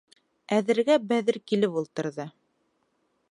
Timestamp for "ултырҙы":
1.83-2.25